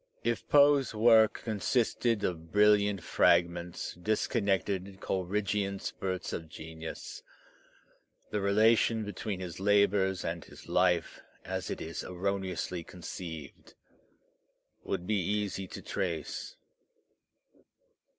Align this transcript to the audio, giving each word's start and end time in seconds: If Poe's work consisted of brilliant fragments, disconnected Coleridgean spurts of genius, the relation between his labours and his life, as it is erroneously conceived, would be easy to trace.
If 0.23 0.49
Poe's 0.49 0.95
work 0.95 1.41
consisted 1.43 2.23
of 2.23 2.51
brilliant 2.51 3.03
fragments, 3.03 3.93
disconnected 3.93 4.97
Coleridgean 4.99 5.79
spurts 5.79 6.33
of 6.33 6.49
genius, 6.49 7.21
the 8.31 8.41
relation 8.41 9.05
between 9.05 9.39
his 9.41 9.59
labours 9.59 10.25
and 10.25 10.43
his 10.43 10.67
life, 10.67 11.21
as 11.45 11.69
it 11.69 11.79
is 11.81 12.03
erroneously 12.03 12.83
conceived, 12.83 13.75
would 14.83 15.05
be 15.05 15.19
easy 15.23 15.67
to 15.67 15.83
trace. 15.83 16.55